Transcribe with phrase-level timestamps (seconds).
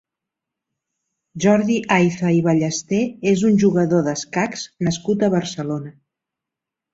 [1.43, 3.01] Jordi Ayza i Ballester
[3.33, 5.95] és un jugador d'escacs nascut a Barcelona.